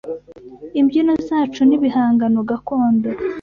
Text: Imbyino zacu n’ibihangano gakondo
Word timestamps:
Imbyino 0.79 1.13
zacu 1.27 1.61
n’ibihangano 1.65 2.39
gakondo 2.49 3.07